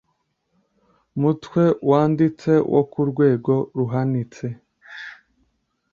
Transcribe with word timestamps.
mutwe 1.21 1.63
wanditse 1.89 2.51
wo 2.73 2.81
ku 2.91 3.01
rwego 3.09 3.53
ruhanitse 3.77 4.45